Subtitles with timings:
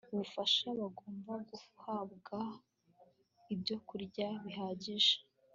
[0.13, 2.37] ubufasha bagomba guhabwa
[3.53, 5.15] ibyokurya bihagije